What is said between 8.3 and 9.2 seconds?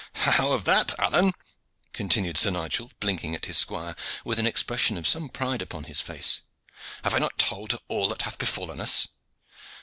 befallen us?"